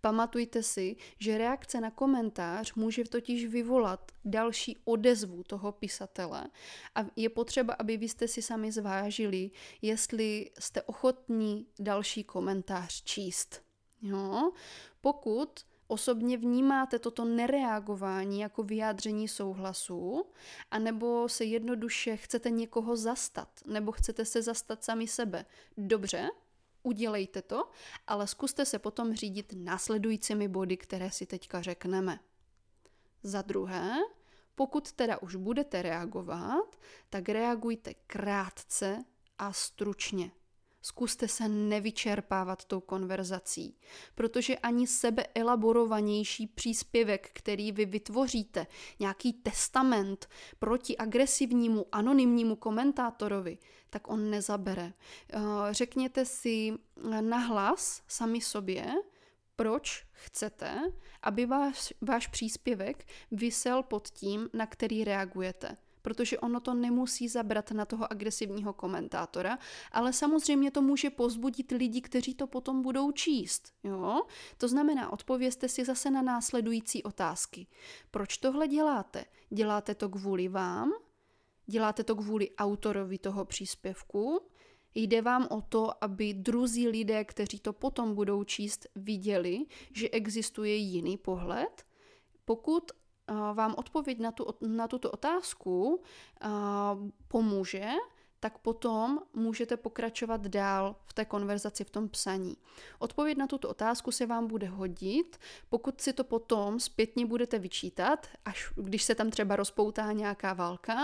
[0.00, 6.46] Pamatujte si, že reakce na komentář může totiž vyvolat další odezvu toho pisatele
[6.94, 9.50] a je potřeba, aby vy jste si sami zvážili,
[9.82, 13.62] jestli jste ochotní další komentář číst.
[14.02, 14.52] Jo?
[15.00, 20.24] Pokud osobně vnímáte toto nereagování jako vyjádření souhlasu,
[20.70, 25.44] anebo se jednoduše chcete někoho zastat, nebo chcete se zastat sami sebe.
[25.76, 26.28] Dobře,
[26.82, 27.70] udělejte to,
[28.06, 32.20] ale zkuste se potom řídit následujícími body, které si teďka řekneme.
[33.22, 33.96] Za druhé,
[34.54, 36.76] pokud teda už budete reagovat,
[37.10, 39.04] tak reagujte krátce
[39.38, 40.30] a stručně.
[40.88, 43.76] Zkuste se nevyčerpávat tou konverzací,
[44.14, 48.66] protože ani sebeelaborovanější příspěvek, který vy vytvoříte,
[48.98, 53.58] nějaký testament proti agresivnímu anonymnímu komentátorovi,
[53.90, 54.92] tak on nezabere.
[55.32, 55.38] Eh,
[55.70, 56.72] řekněte si
[57.20, 58.86] nahlas sami sobě,
[59.56, 66.74] proč chcete, aby váš, váš příspěvek vysel pod tím, na který reagujete protože ono to
[66.74, 69.58] nemusí zabrat na toho agresivního komentátora,
[69.92, 73.72] ale samozřejmě to může pozbudit lidi, kteří to potom budou číst.
[73.84, 74.22] Jo?
[74.58, 77.66] To znamená, odpovězte si zase na následující otázky.
[78.10, 79.24] Proč tohle děláte?
[79.50, 80.92] Děláte to kvůli vám?
[81.66, 84.40] Děláte to kvůli autorovi toho příspěvku?
[84.94, 90.74] Jde vám o to, aby druzí lidé, kteří to potom budou číst, viděli, že existuje
[90.74, 91.84] jiný pohled?
[92.44, 92.92] Pokud
[93.54, 96.02] vám odpověď na, tu, na tuto otázku
[97.28, 97.88] pomůže,
[98.40, 102.56] tak potom můžete pokračovat dál v té konverzaci, v tom psaní.
[102.98, 105.38] Odpověď na tuto otázku se vám bude hodit,
[105.68, 110.96] pokud si to potom zpětně budete vyčítat, až když se tam třeba rozpoutá nějaká válka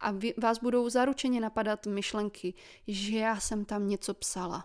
[0.00, 2.54] a vy, vás budou zaručeně napadat myšlenky,
[2.88, 4.64] že já jsem tam něco psala,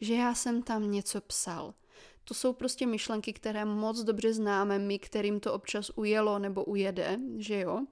[0.00, 1.74] že já jsem tam něco psal,
[2.30, 7.18] to jsou prostě myšlenky, které moc dobře známe my, kterým to občas ujelo nebo ujede,
[7.38, 7.86] že jo.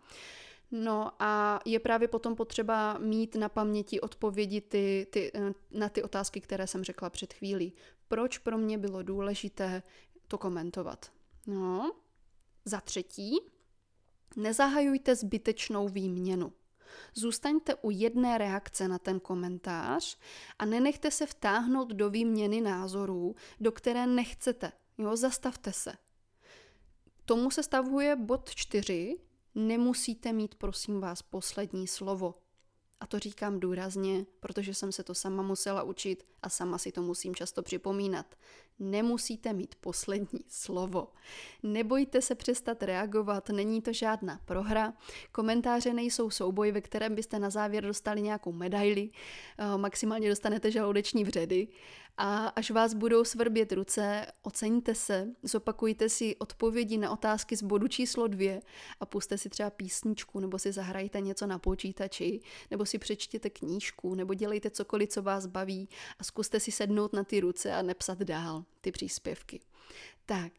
[0.71, 6.03] No a je právě potom potřeba mít na paměti odpovědi ty, ty, eh, na ty
[6.03, 7.73] otázky, které jsem řekla před chvílí.
[8.09, 9.83] Proč pro mě bylo důležité
[10.29, 11.11] to komentovat?
[11.47, 11.93] No,
[12.65, 13.39] za třetí,
[14.37, 16.53] nezahajujte zbytečnou výměnu.
[17.15, 20.19] Zůstaňte u jedné reakce na ten komentář
[20.59, 24.73] a nenechte se vtáhnout do výměny názorů, do které nechcete.
[24.99, 25.93] Jo, zastavte se.
[27.25, 29.19] Tomu se stavuje bod 4.
[29.55, 32.35] Nemusíte mít, prosím vás, poslední slovo.
[33.01, 37.03] A to říkám důrazně, protože jsem se to sama musela učit a sama si to
[37.03, 38.27] musím často připomínat.
[38.79, 41.09] Nemusíte mít poslední slovo.
[41.63, 44.93] Nebojte se přestat reagovat, není to žádná prohra.
[45.33, 49.11] Komentáře nejsou souboj, ve kterém byste na závěr dostali nějakou medaili,
[49.59, 51.69] eh, maximálně dostanete žaludeční vředy
[52.21, 57.89] a až vás budou svrbět ruce, oceňte se, zopakujte si odpovědi na otázky z bodu
[57.89, 58.61] číslo dvě
[59.01, 64.15] a puste si třeba písničku, nebo si zahrajte něco na počítači, nebo si přečtěte knížku,
[64.15, 68.19] nebo dělejte cokoliv, co vás baví a zkuste si sednout na ty ruce a nepsat
[68.19, 69.61] dál ty příspěvky.
[70.27, 70.53] Tak,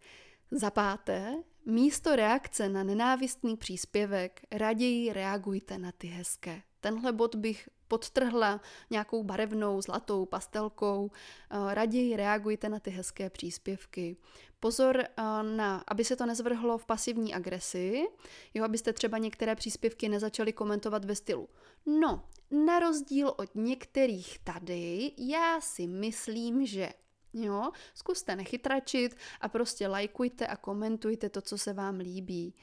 [0.51, 6.61] za páté, místo reakce na nenávistný příspěvek raději reagujte na ty hezké.
[6.79, 11.11] Tenhle bod bych podtrhla nějakou barevnou, zlatou pastelkou.
[11.11, 14.17] Eh, raději reagujte na ty hezké příspěvky.
[14.59, 18.07] Pozor eh, na, aby se to nezvrhlo v pasivní agresi,
[18.53, 21.49] jo, abyste třeba některé příspěvky nezačali komentovat ve stylu.
[21.85, 26.89] No, na rozdíl od některých tady, já si myslím, že
[27.33, 32.53] Jo, zkuste nechytračit a prostě lajkujte a komentujte to, co se vám líbí.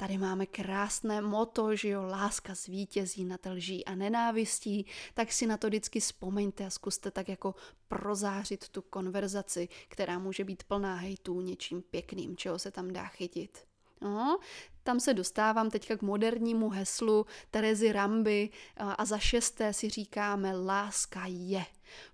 [0.00, 5.56] Tady máme krásné moto, že jo, láska zvítězí nad lží a nenávistí, tak si na
[5.56, 7.54] to vždycky vzpomeňte a zkuste tak jako
[7.88, 13.58] prozářit tu konverzaci, která může být plná hejtů něčím pěkným, čeho se tam dá chytit.
[14.00, 14.38] No,
[14.82, 21.22] tam se dostávám teďka k modernímu heslu Terezy Ramby a za šesté si říkáme láska
[21.26, 21.64] je.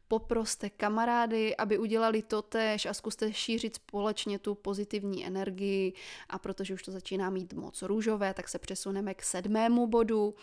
[0.09, 5.93] Poproste kamarády, aby udělali to tež a zkuste šířit společně tu pozitivní energii
[6.29, 10.35] a protože už to začíná mít moc růžové, tak se přesuneme k sedmému bodu,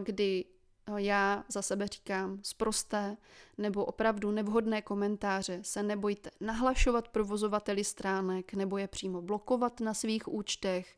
[0.00, 0.44] kdy
[0.96, 3.16] já za sebe říkám zprosté
[3.58, 10.28] nebo opravdu nevhodné komentáře se nebojte nahlašovat provozovateli stránek nebo je přímo blokovat na svých
[10.28, 10.96] účtech.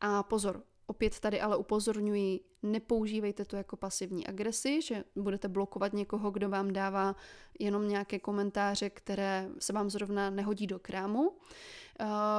[0.00, 6.30] A pozor, opět tady ale upozorňuji, nepoužívejte to jako pasivní agresi, že budete blokovat někoho,
[6.30, 7.16] kdo vám dává
[7.58, 11.36] jenom nějaké komentáře, které se vám zrovna nehodí do krámu.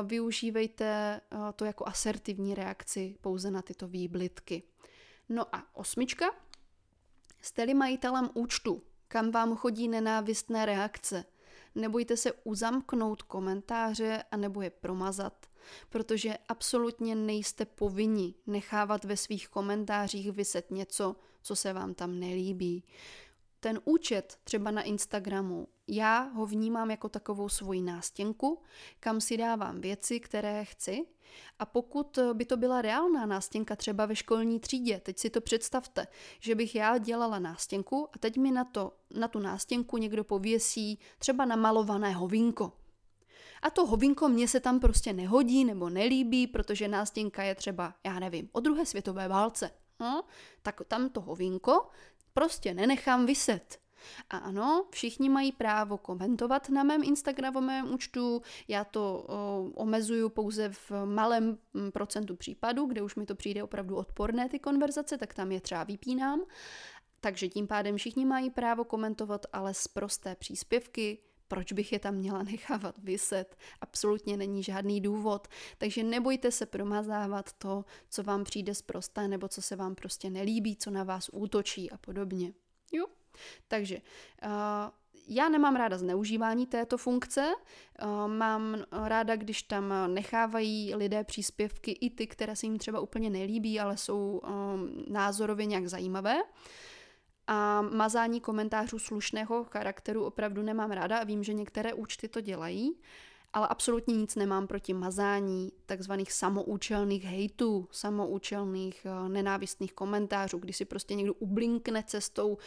[0.04, 1.22] Využívejte
[1.56, 4.64] to jako asertivní reakci pouze na tyto výblitky.
[5.30, 6.26] No a osmička,
[7.42, 11.26] Jste-li majitelem účtu, kam vám chodí nenávistné reakce,
[11.76, 15.46] nebojte se uzamknout komentáře a nebo je promazat,
[15.90, 22.84] protože absolutně nejste povinni nechávat ve svých komentářích vyset něco, co se vám tam nelíbí.
[23.60, 28.62] Ten účet třeba na Instagramu, já ho vnímám jako takovou svoji nástěnku,
[29.00, 31.06] kam si dávám věci, které chci
[31.60, 36.08] a pokud by to byla reálná nástěnka třeba ve školní třídě, teď si to představte,
[36.40, 41.00] že bych já dělala nástěnku a teď mi na, to, na tu nástěnku někdo pověsí
[41.20, 42.72] třeba namalované hovínko.
[43.62, 48.20] A to hovínko mě se tam prostě nehodí nebo nelíbí, protože nástěnka je třeba, já
[48.20, 49.72] nevím, o druhé světové válce.
[50.00, 50.24] No,
[50.62, 51.88] tak tam to hovínko
[52.34, 53.82] prostě nenechám vyset.
[54.30, 60.70] A ano, všichni mají právo komentovat na mém Instagramovém účtu, já to o, omezuju pouze
[60.70, 65.34] v malém mm, procentu případů, kde už mi to přijde opravdu odporné ty konverzace, tak
[65.34, 66.42] tam je třeba vypínám.
[67.20, 71.18] Takže tím pádem všichni mají právo komentovat, ale z prosté příspěvky,
[71.52, 73.58] proč bych je tam měla nechávat vyset?
[73.82, 75.48] Absolutně není žádný důvod.
[75.78, 80.30] Takže nebojte se promazávat to, co vám přijde z prosté, nebo co se vám prostě
[80.30, 82.54] nelíbí, co na vás útočí a podobně.
[82.92, 83.06] Jo?
[83.68, 84.52] Takže uh,
[85.28, 87.54] já nemám ráda zneužívání této funkce,
[88.04, 93.30] uh, mám ráda, když tam nechávají lidé příspěvky i ty, které se jim třeba úplně
[93.30, 96.36] nelíbí, ale jsou um, názorově nějak zajímavé.
[97.48, 102.96] A mazání komentářů slušného charakteru opravdu nemám ráda a vím, že některé účty to dělají
[103.54, 110.86] ale absolutně nic nemám proti mazání takzvaných samoučelných hejtů, samoučelných uh, nenávistných komentářů, kdy si
[110.86, 112.58] prostě někdo ublinkne cestou uh,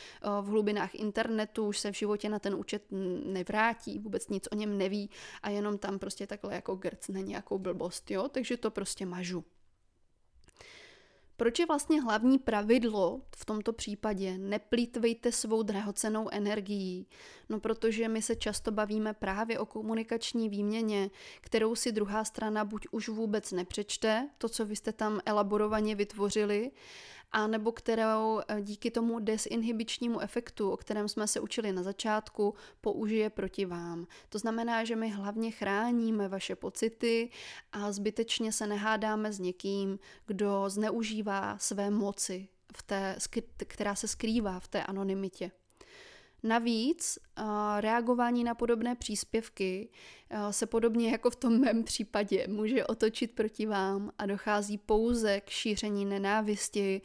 [0.40, 2.82] v hlubinách internetu, už se v životě na ten účet
[3.24, 5.10] nevrátí, vůbec nic o něm neví
[5.42, 9.44] a jenom tam prostě takhle jako grcne nějakou blbost, jo, takže to prostě mažu.
[11.37, 17.07] Proč je vlastně hlavní pravidlo v tomto případě neplýtvejte svou drahocenou energií?
[17.49, 22.87] No protože my se často bavíme právě o komunikační výměně, kterou si druhá strana buď
[22.90, 26.70] už vůbec nepřečte, to, co vy jste tam elaborovaně vytvořili,
[27.35, 32.55] a nebo kterou eh, díky tomu desinhibičnímu efektu, o kterém jsme se učili na začátku,
[32.81, 34.07] použije proti vám.
[34.29, 37.31] To znamená, že my hlavně chráníme vaše pocity
[37.73, 43.16] a zbytečně se nehádáme s někým, kdo zneužívá své moci, v té,
[43.57, 45.51] která se skrývá v té anonymitě.
[46.44, 47.18] Navíc
[47.80, 49.88] reagování na podobné příspěvky
[50.50, 55.50] se podobně jako v tom mém případě může otočit proti vám a dochází pouze k
[55.50, 57.02] šíření nenávisti,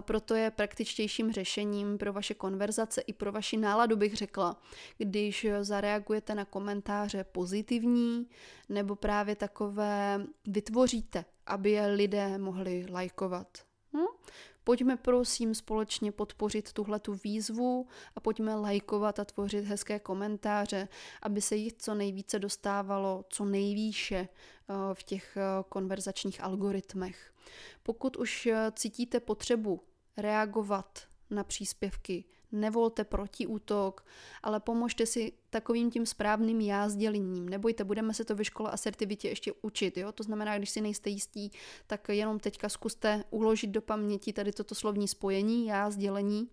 [0.00, 4.62] proto je praktičtějším řešením pro vaše konverzace i pro vaši náladu bych řekla,
[4.98, 8.28] když zareagujete na komentáře pozitivní
[8.68, 13.58] nebo právě takové vytvoříte, aby je lidé mohli lajkovat.
[13.96, 14.06] Hm?
[14.64, 20.88] Pojďme prosím společně podpořit tuhle tu výzvu a pojďme lajkovat a tvořit hezké komentáře,
[21.22, 27.32] aby se jich co nejvíce dostávalo co nejvýše eh, v těch eh, konverzačních algoritmech.
[27.82, 29.80] Pokud už eh, cítíte potřebu
[30.16, 30.98] reagovat
[31.30, 32.24] na příspěvky,
[32.54, 34.04] nevolte protiútok,
[34.42, 37.48] ale pomožte si takovým tím správným já sdělením.
[37.48, 39.96] Nebojte, budeme se to ve škole asertivitě ještě učit.
[39.96, 40.12] Jo?
[40.12, 41.50] To znamená, když si nejste jistí,
[41.86, 46.48] tak jenom teďka zkuste uložit do paměti tady toto slovní spojení, já sdělení.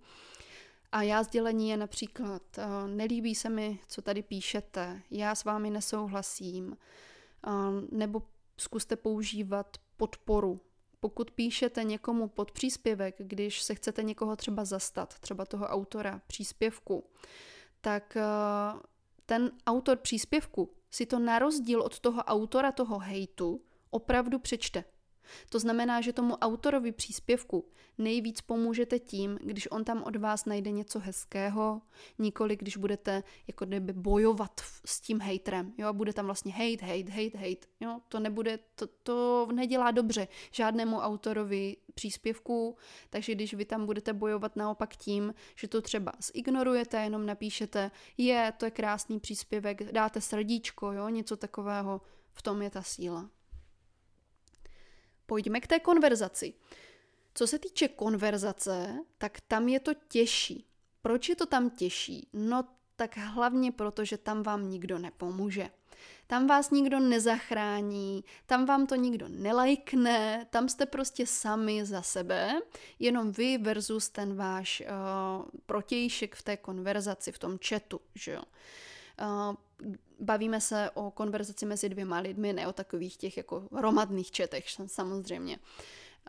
[0.92, 5.70] A já sdělení je například, eh, nelíbí se mi, co tady píšete, já s vámi
[5.70, 7.50] nesouhlasím, eh,
[7.92, 8.22] nebo
[8.58, 10.60] zkuste používat podporu,
[11.02, 17.10] pokud píšete někomu pod příspěvek, když se chcete někoho třeba zastat, třeba toho autora příspěvku,
[17.82, 18.24] tak eh,
[19.26, 24.84] ten autor příspěvku si to na rozdíl od toho autora toho hejtu opravdu přečte.
[25.50, 27.66] To znamená, že tomu autorovi příspěvku
[27.98, 31.82] nejvíc pomůžete tím, když on tam od vás najde něco hezkého,
[32.20, 36.86] nikoli když budete jako kdyby bojovat s tím hejtrem, jo, a bude tam vlastně hate,
[36.86, 42.78] hate, hate, hate, jo, to nebude, to, to nedělá dobře žádnému autorovi příspěvku,
[43.10, 48.54] takže když vy tam budete bojovat naopak tím, že to třeba zignorujete, jenom napíšete, je,
[48.58, 52.02] to je krásný příspěvek, dáte srdíčko, jo, něco takového,
[52.34, 53.30] v tom je ta síla.
[55.32, 56.54] Pojďme k té konverzaci.
[57.34, 60.66] Co se týče konverzace, tak tam je to těžší.
[61.02, 62.28] Proč je to tam těžší?
[62.34, 65.70] No tak hlavně proto, že tam vám nikdo nepomůže.
[66.28, 72.62] Tam vás nikdo nezachrání, tam vám to nikdo nelajkne, tam jste prostě sami za sebe,
[73.00, 78.42] jenom vy versus ten váš uh, protějšek v té konverzaci, v tom chatu, že jo.
[80.20, 85.60] Bavíme se o konverzaci mezi dvěma lidmi, ne o takových těch jako hromadných četech samozřejmě.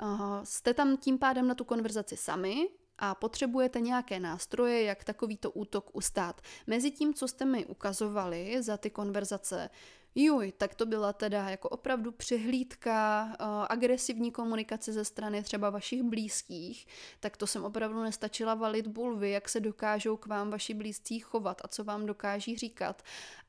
[0.02, 2.68] Uh, jste tam tím pádem na tu konverzaci sami
[2.98, 6.40] a potřebujete nějaké nástroje, jak takovýto útok ustát.
[6.66, 9.70] Mezi tím, co jste mi ukazovali za ty konverzace,
[10.14, 16.02] Juj, tak to byla teda jako opravdu přehlídka, uh, agresivní komunikace ze strany třeba vašich
[16.02, 16.86] blízkých,
[17.20, 21.60] tak to jsem opravdu nestačila valit bulvy, jak se dokážou k vám vaši blízcí chovat
[21.64, 23.02] a co vám dokáží říkat.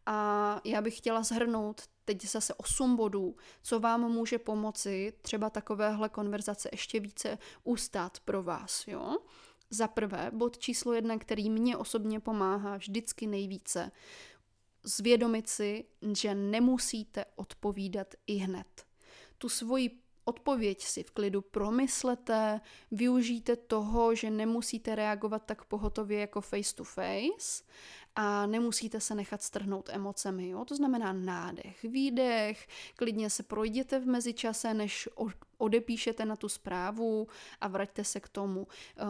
[0.06, 6.10] A já bych chtěla zhrnout teď zase 8 bodů, co vám může pomoci třeba takovéhle
[6.10, 9.17] konverzace ještě více ustát pro vás, jo?
[9.69, 13.91] Za prvé, bod číslo jedna, který mě osobně pomáhá vždycky nejvíce,
[14.84, 18.86] zvědomit si, že nemusíte odpovídat i hned.
[19.38, 26.41] Tu svoji odpověď si v klidu promyslete, využijte toho, že nemusíte reagovat tak pohotově jako
[26.41, 27.63] face to face
[28.15, 30.49] a nemusíte se nechat strhnout emocemi.
[30.49, 30.65] Jo?
[30.65, 35.10] To znamená nádech, výdech, klidně se projděte v mezičase, než
[35.58, 37.28] odepíšete na tu zprávu
[37.62, 38.67] a vraťte se k tomu.
[38.97, 39.04] Eh,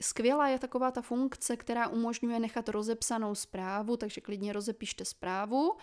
[0.00, 5.76] skvělá je taková ta funkce, která umožňuje nechat rozepsanou zprávu, takže klidně rozepište zprávu,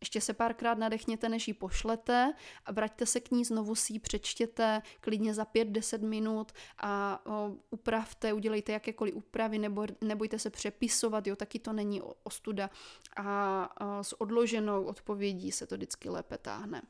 [0.00, 2.32] ještě se párkrát nadechněte, než ji pošlete
[2.66, 7.52] a vraťte se k ní, znovu si ji přečtěte klidně za 5-10 minut a o,
[7.70, 12.70] upravte, udělejte jakékoliv úpravy, nebo, nebojte se přepisovat, jo, taky to není ostuda.
[13.16, 16.82] A, a s odloženou odpovědí se to vždycky lépe táhne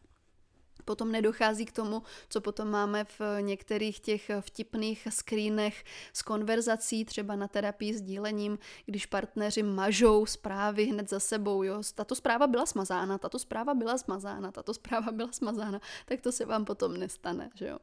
[0.88, 7.36] potom nedochází k tomu, co potom máme v některých těch vtipných screenech s konverzací, třeba
[7.36, 12.66] na terapii s dílením, když partneři mažou zprávy hned za sebou, jo, tato zpráva byla
[12.66, 17.50] smazána, tato zpráva byla smazána, tato zpráva byla smazána, tak to se vám potom nestane,
[17.54, 17.78] že jo.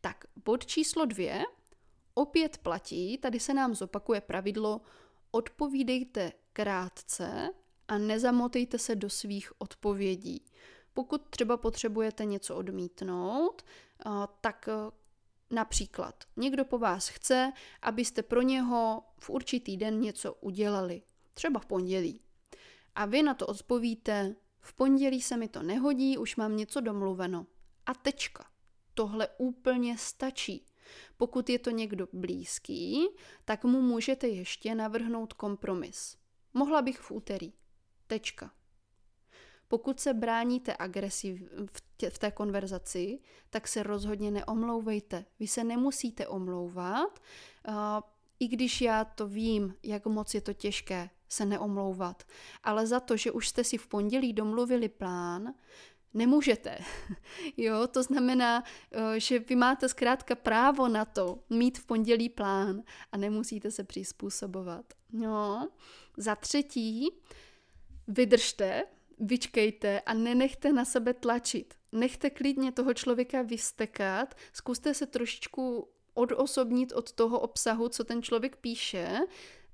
[0.00, 1.44] Tak, bod číslo dvě,
[2.14, 4.80] opět platí, tady se nám zopakuje pravidlo,
[5.30, 7.50] odpovídejte krátce
[7.88, 10.44] a nezamotejte se do svých odpovědí.
[10.94, 13.62] Pokud třeba potřebujete něco odmítnout,
[14.40, 14.68] tak
[15.52, 21.02] Například někdo po vás chce, abyste pro něho v určitý den něco udělali,
[21.34, 22.20] třeba v pondělí.
[22.94, 27.46] A vy na to odpovíte, v pondělí se mi to nehodí, už mám něco domluveno.
[27.86, 28.46] A tečka.
[28.94, 30.66] Tohle úplně stačí.
[31.16, 33.08] Pokud je to někdo blízký,
[33.44, 36.16] tak mu můžete ještě navrhnout kompromis.
[36.54, 37.52] Mohla bych v úterý.
[38.06, 38.52] Tečka.
[39.70, 43.18] Pokud se bráníte agresi v, tě, v té konverzaci,
[43.50, 45.24] tak se rozhodně neomlouvejte.
[45.40, 47.20] Vy se nemusíte omlouvat,
[47.68, 47.74] uh,
[48.40, 52.22] i když já to vím, jak moc je to těžké se neomlouvat.
[52.62, 55.54] Ale za to, že už jste si v pondělí domluvili plán,
[56.14, 56.78] nemůžete.
[57.56, 62.82] jo, to znamená, eh, že vy máte zkrátka právo na to mít v pondělí plán
[63.12, 64.84] a nemusíte se přizpůsobovat.
[65.12, 65.68] No,
[66.16, 67.08] za třetí,
[68.08, 68.84] vydržte,
[69.20, 71.74] vyčkejte a nenechte na sebe tlačit.
[71.92, 78.56] Nechte klidně toho člověka vystekat, zkuste se trošičku odosobnit od toho obsahu, co ten člověk
[78.56, 79.18] píše,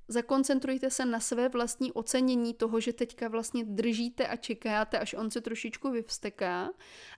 [0.08, 5.30] zakoncentrujte se na své vlastní ocenění toho, že teďka vlastně držíte a čekáte, až on
[5.30, 6.70] se trošičku vyvsteká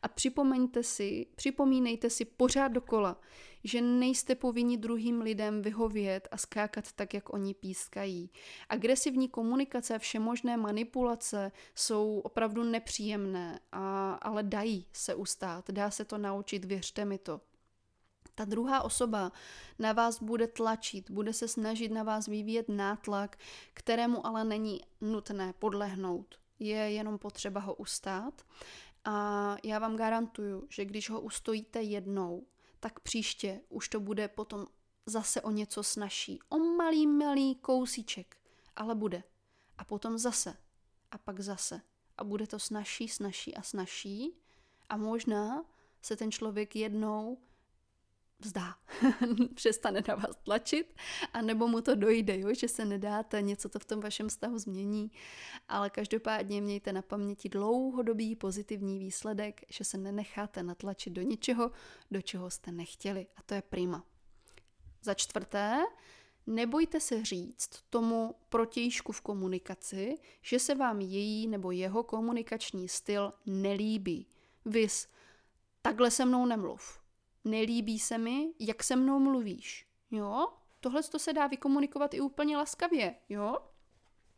[0.02, 3.20] a připomeňte si, připomínejte si pořád dokola,
[3.64, 8.30] že nejste povinni druhým lidem vyhovět a skákat tak, jak oni pískají.
[8.68, 16.04] Agresivní komunikace a všemožné manipulace jsou opravdu nepříjemné, a, ale dají se ustát, dá se
[16.04, 17.40] to naučit, věřte mi to.
[18.38, 19.32] Ta druhá osoba
[19.78, 23.38] na vás bude tlačit, bude se snažit na vás vyvíjet nátlak,
[23.74, 26.38] kterému ale není nutné podlehnout.
[26.58, 28.42] Je jenom potřeba ho ustát.
[29.04, 32.46] A já vám garantuju, že když ho ustojíte jednou,
[32.80, 34.66] tak příště už to bude potom
[35.06, 36.38] zase o něco snažší.
[36.48, 38.36] O malý, malý kousíček,
[38.76, 39.22] ale bude.
[39.78, 40.56] A potom zase.
[41.10, 41.80] A pak zase.
[42.18, 44.36] A bude to snažší, snažší a snažší.
[44.88, 45.64] A možná
[46.02, 47.38] se ten člověk jednou
[48.40, 48.74] vzdá,
[49.54, 50.94] přestane na vás tlačit,
[51.32, 54.58] a nebo mu to dojde, jo, že se nedáte, něco to v tom vašem vztahu
[54.58, 55.10] změní,
[55.68, 61.70] ale každopádně mějte na paměti dlouhodobý pozitivní výsledek, že se nenecháte natlačit do něčeho,
[62.10, 64.04] do čeho jste nechtěli a to je prima.
[65.02, 65.80] Za čtvrté,
[66.46, 73.32] nebojte se říct tomu protějšku v komunikaci, že se vám její nebo jeho komunikační styl
[73.46, 74.26] nelíbí.
[74.64, 75.08] Vys,
[75.82, 77.07] takhle se mnou nemluv
[77.44, 79.86] nelíbí se mi, jak se mnou mluvíš.
[80.10, 80.48] Jo?
[80.80, 83.56] Tohle to se dá vykomunikovat i úplně laskavě, jo?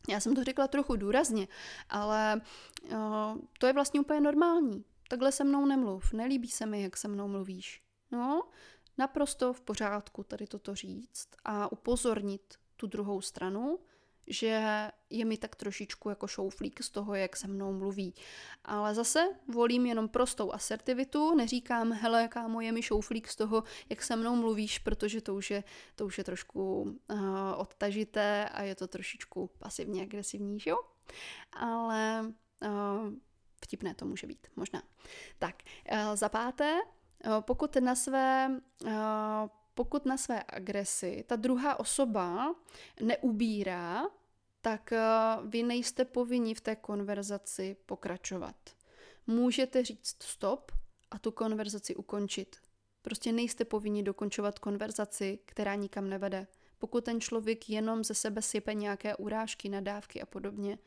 [0.09, 1.49] Já jsem to řekla trochu důrazně,
[1.89, 2.41] ale
[2.85, 4.85] uh, to je vlastně úplně normální.
[5.09, 7.83] Takhle se mnou nemluv, nelíbí se mi, jak se mnou mluvíš.
[8.11, 8.49] No,
[8.99, 13.79] naprosto v pořádku tady toto říct a upozornit tu druhou stranu,
[14.31, 18.15] že je mi tak trošičku jako šouflík z toho, jak se mnou mluví.
[18.65, 24.03] Ale zase volím jenom prostou asertivitu, neříkám, hele, kámo, je mi šouflík z toho, jak
[24.03, 25.65] se mnou mluvíš, protože to už je,
[25.95, 27.19] to už je trošku uh,
[27.57, 30.79] odtažité a je to trošičku pasivně agresivní, že jo?
[31.53, 32.23] Ale
[32.63, 33.13] uh,
[33.65, 34.83] vtipné to může být, možná.
[35.39, 35.55] Tak,
[35.93, 38.91] uh, za páté, uh, pokud na své uh,
[39.75, 42.55] pokud na své agresi ta druhá osoba
[43.03, 44.03] neubírá,
[44.61, 45.01] tak eh,
[45.45, 48.57] vy nejste povinni v té konverzaci pokračovat.
[49.27, 50.73] Můžete říct stop
[51.11, 52.57] a tu konverzaci ukončit.
[53.03, 56.47] Prostě nejste povinni dokončovat konverzaci, která nikam nevede.
[56.79, 60.79] Pokud ten člověk jenom ze sebe sype nějaké urážky, nadávky a podobně,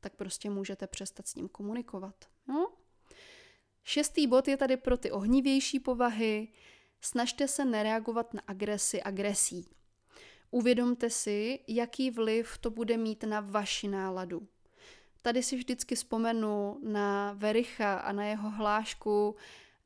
[0.00, 2.24] tak prostě můžete přestat s ním komunikovat.
[2.48, 2.72] No?
[3.84, 6.48] Šestý bod je tady pro ty ohnivější povahy.
[7.00, 9.68] Snažte se nereagovat na agresi agresí.
[10.50, 14.48] Uvědomte si, jaký vliv to bude mít na vaši náladu.
[15.22, 19.36] Tady si vždycky vzpomenu na Vericha a na jeho hlášku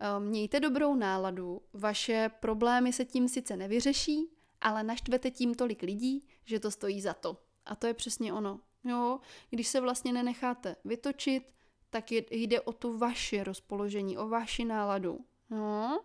[0.00, 4.28] eh, Mějte dobrou náladu, vaše problémy se tím sice nevyřeší,
[4.60, 7.36] ale naštvete tím tolik lidí, že to stojí za to.
[7.66, 8.60] A to je přesně ono.
[8.84, 11.42] Jo, když se vlastně nenecháte vytočit,
[11.90, 15.20] tak jde o tu vaše rozpoložení, o vaši náladu.
[15.50, 16.00] No.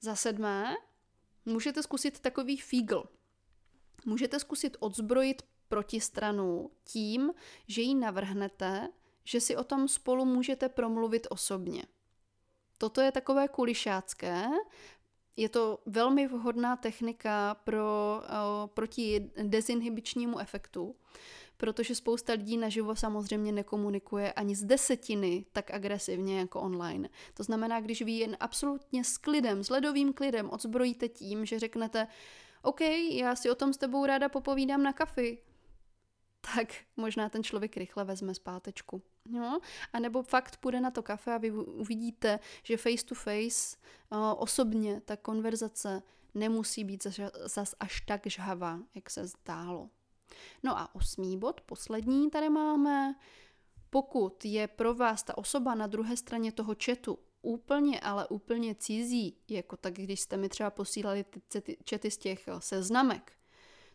[0.00, 0.76] Za sedmé,
[1.44, 3.04] můžete zkusit takový fígl.
[4.06, 7.32] Můžete zkusit odzbrojit protistranu tím,
[7.68, 8.88] že jí navrhnete,
[9.24, 11.82] že si o tom spolu můžete promluvit osobně.
[12.78, 14.46] Toto je takové kulišácké,
[15.36, 20.94] je to velmi vhodná technika pro, uh, proti dezinhibičnímu efektu,
[21.56, 27.08] protože spousta lidí naživo samozřejmě nekomunikuje ani z desetiny tak agresivně jako online.
[27.34, 32.06] To znamená, když vy jen absolutně s klidem, s ledovým klidem odzbrojíte tím, že řeknete,
[32.66, 35.38] OK, já si o tom s tebou ráda popovídám na kafi,
[36.40, 39.02] tak možná ten člověk rychle vezme zpátečku.
[39.30, 39.58] Jo?
[39.92, 43.76] A nebo fakt půjde na to kafe a vy uvidíte, že face to face
[44.10, 46.02] uh, osobně ta konverzace
[46.34, 49.90] nemusí být zas, zas až tak žhavá, jak se zdálo.
[50.62, 53.14] No a osmý bod, poslední tady máme.
[53.90, 59.36] Pokud je pro vás ta osoba na druhé straně toho četu úplně, ale úplně cizí,
[59.48, 61.24] jako tak, když jste mi třeba posílali
[61.62, 63.32] ty čety z těch eh, seznamek,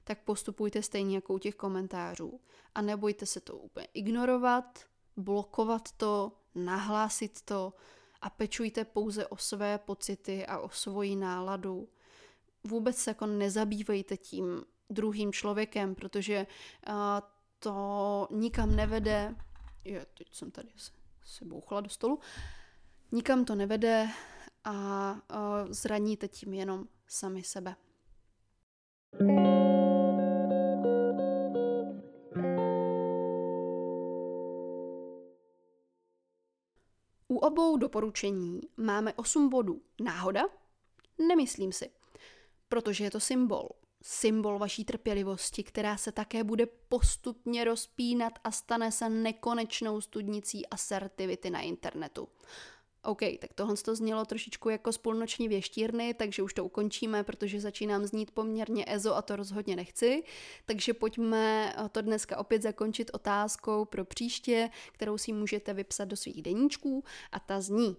[0.03, 2.39] tak postupujte stejně jako u těch komentářů.
[2.75, 4.79] A nebojte se to úplně ignorovat,
[5.17, 7.73] blokovat to, nahlásit to
[8.21, 11.89] a pečujte pouze o své pocity a o svoji náladu.
[12.63, 16.47] Vůbec se jako nezabývejte tím druhým člověkem, protože
[16.87, 16.93] uh,
[17.59, 19.35] to nikam nevede.
[19.83, 20.91] Je, teď jsem tady se,
[21.25, 22.19] se bouchla do stolu.
[23.13, 24.09] Nikam to nevede
[24.63, 25.15] a
[25.69, 27.75] zraníte tím jenom sami sebe.
[37.27, 39.81] U obou doporučení máme 8 bodů.
[40.03, 40.41] Náhoda?
[41.27, 41.91] Nemyslím si.
[42.69, 43.69] Protože je to symbol.
[44.03, 51.49] Symbol vaší trpělivosti, která se také bude postupně rozpínat a stane se nekonečnou studnicí asertivity
[51.49, 52.27] na internetu.
[53.03, 58.05] OK, tak tohle to znělo trošičku jako spolnoční věštírny, takže už to ukončíme, protože začínám
[58.05, 60.23] znít poměrně ezo a to rozhodně nechci.
[60.65, 66.41] Takže pojďme to dneska opět zakončit otázkou pro příště, kterou si můžete vypsat do svých
[66.41, 67.97] deníčků a ta zní.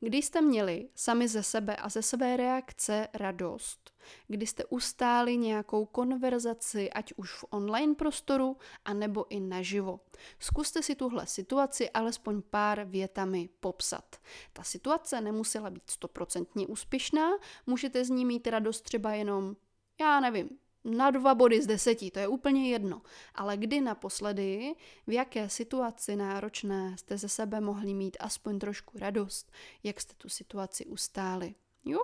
[0.00, 3.83] Kdy jste měli sami ze sebe a ze své reakce radost,
[4.28, 10.00] kdy jste ustáli nějakou konverzaci, ať už v online prostoru, anebo i naživo.
[10.38, 14.16] Zkuste si tuhle situaci alespoň pár větami popsat.
[14.52, 17.30] Ta situace nemusela být stoprocentně úspěšná,
[17.66, 19.56] můžete z ní mít radost třeba jenom,
[20.00, 20.48] já nevím,
[20.84, 23.02] na dva body z deseti, to je úplně jedno.
[23.34, 24.74] Ale kdy naposledy,
[25.06, 29.52] v jaké situaci náročné jste ze sebe mohli mít aspoň trošku radost,
[29.82, 31.54] jak jste tu situaci ustáli.
[31.84, 32.00] Jo?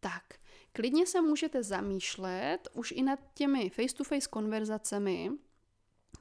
[0.00, 0.34] Tak,
[0.76, 5.30] klidně se můžete zamýšlet už i nad těmi face-to-face konverzacemi,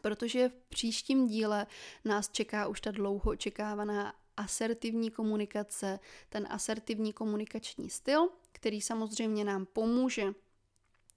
[0.01, 1.68] protože v příštím díle
[2.06, 5.99] nás čeká už ta dlouho očekávaná asertivní komunikace,
[6.30, 10.34] ten asertivní komunikační styl, který samozřejmě nám pomůže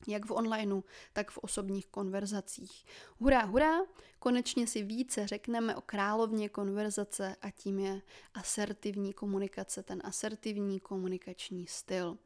[0.07, 0.83] jak v onlineu,
[1.13, 2.85] tak v osobních konverzacích.
[3.19, 3.79] Hurá, hurá,
[4.19, 8.03] konečně si více řekneme o královně konverzace a tím je
[8.35, 12.19] asertivní komunikace, ten asertivní komunikační styl.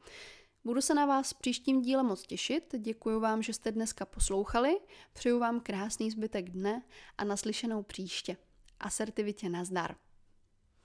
[0.64, 4.80] Budu se na vás příštím díle moc těšit, děkuji vám, že jste dneska poslouchali,
[5.12, 6.82] přeju vám krásný zbytek dne
[7.18, 8.36] a naslyšenou příště.
[8.80, 9.96] Asertivitě nazdar.